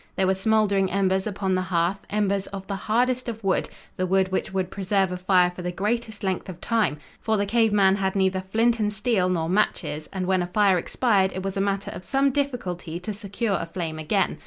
[0.15, 4.31] There were smoldering embers upon the hearth, embers of the hardest of wood, the wood
[4.31, 7.97] which would preserve a fire for the greatest length of time, for the cave man
[7.97, 11.61] had neither flint and steel nor matches, and when a fire expired it was a
[11.61, 14.39] matter of some difficulty to secure a flame again.